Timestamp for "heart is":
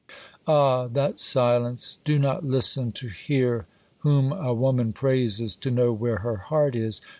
6.37-7.01